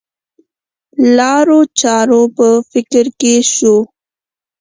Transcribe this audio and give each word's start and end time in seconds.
لارو 1.17 1.59
چارو 1.79 2.21
په 2.37 2.47
فکر 2.71 3.05
کې 3.19 3.33
شو. 3.53 3.77